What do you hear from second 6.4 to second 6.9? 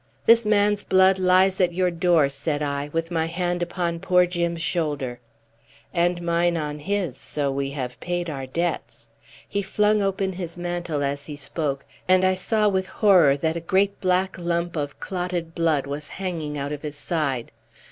on